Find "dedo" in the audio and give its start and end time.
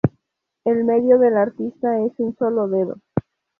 2.67-2.97